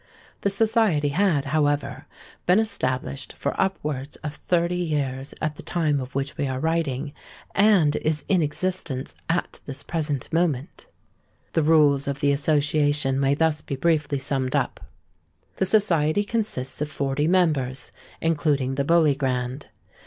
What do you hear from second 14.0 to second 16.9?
summed up:—The society consists of